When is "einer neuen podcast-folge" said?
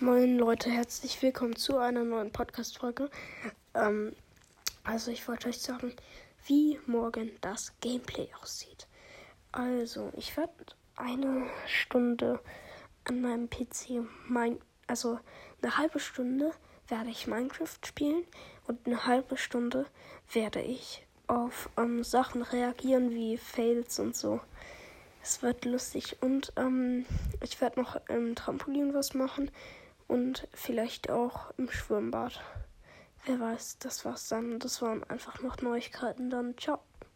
1.78-3.10